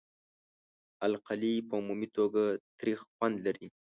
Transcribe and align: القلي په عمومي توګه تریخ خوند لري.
القلي 1.07 1.53
په 1.67 1.73
عمومي 1.79 2.07
توګه 2.17 2.43
تریخ 2.79 2.99
خوند 3.15 3.35
لري. 3.45 3.67